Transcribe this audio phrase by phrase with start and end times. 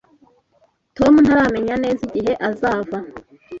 [0.97, 2.97] Tom ntaramenya neza igihe azava